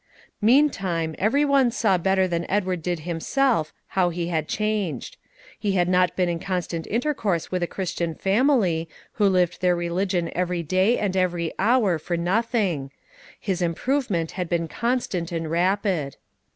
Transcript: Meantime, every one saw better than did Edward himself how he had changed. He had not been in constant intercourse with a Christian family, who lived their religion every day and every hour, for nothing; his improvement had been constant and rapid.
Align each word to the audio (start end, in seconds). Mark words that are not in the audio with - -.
Meantime, 0.41 1.13
every 1.19 1.45
one 1.45 1.69
saw 1.69 1.95
better 1.95 2.27
than 2.27 2.41
did 2.41 2.49
Edward 2.49 2.83
himself 2.83 3.71
how 3.89 4.09
he 4.09 4.29
had 4.29 4.47
changed. 4.47 5.15
He 5.59 5.73
had 5.73 5.87
not 5.87 6.15
been 6.15 6.27
in 6.27 6.39
constant 6.39 6.87
intercourse 6.87 7.51
with 7.51 7.61
a 7.61 7.67
Christian 7.67 8.15
family, 8.15 8.89
who 9.21 9.29
lived 9.29 9.61
their 9.61 9.75
religion 9.75 10.31
every 10.35 10.63
day 10.63 10.97
and 10.97 11.15
every 11.15 11.53
hour, 11.59 11.99
for 11.99 12.17
nothing; 12.17 12.89
his 13.39 13.61
improvement 13.61 14.31
had 14.31 14.49
been 14.49 14.67
constant 14.67 15.31
and 15.31 15.51
rapid. 15.51 16.17